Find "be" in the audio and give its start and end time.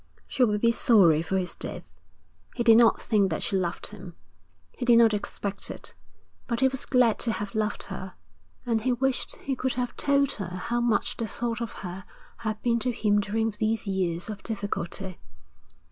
0.61-0.71